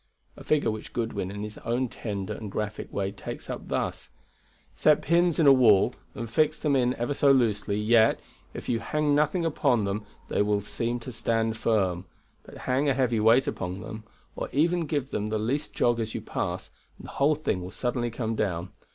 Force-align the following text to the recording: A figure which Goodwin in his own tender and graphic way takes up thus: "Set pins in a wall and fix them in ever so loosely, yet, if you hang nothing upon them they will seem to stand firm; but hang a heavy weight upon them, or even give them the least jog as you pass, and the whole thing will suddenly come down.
A 0.35 0.43
figure 0.43 0.71
which 0.71 0.93
Goodwin 0.93 1.29
in 1.29 1.43
his 1.43 1.59
own 1.59 1.87
tender 1.87 2.33
and 2.33 2.49
graphic 2.51 2.91
way 2.91 3.11
takes 3.11 3.51
up 3.51 3.67
thus: 3.67 4.09
"Set 4.73 5.03
pins 5.03 5.37
in 5.37 5.45
a 5.45 5.53
wall 5.53 5.93
and 6.15 6.27
fix 6.27 6.57
them 6.57 6.75
in 6.75 6.95
ever 6.95 7.13
so 7.13 7.31
loosely, 7.31 7.77
yet, 7.77 8.19
if 8.55 8.67
you 8.67 8.79
hang 8.79 9.13
nothing 9.13 9.45
upon 9.45 9.83
them 9.83 10.03
they 10.27 10.41
will 10.41 10.59
seem 10.59 10.99
to 11.01 11.11
stand 11.11 11.55
firm; 11.55 12.05
but 12.41 12.57
hang 12.65 12.89
a 12.89 12.95
heavy 12.95 13.19
weight 13.19 13.45
upon 13.45 13.81
them, 13.81 14.03
or 14.35 14.49
even 14.51 14.87
give 14.87 15.11
them 15.11 15.27
the 15.27 15.37
least 15.37 15.71
jog 15.75 15.99
as 15.99 16.15
you 16.15 16.21
pass, 16.21 16.71
and 16.97 17.05
the 17.05 17.11
whole 17.11 17.35
thing 17.35 17.61
will 17.61 17.69
suddenly 17.69 18.09
come 18.09 18.33
down. 18.33 18.71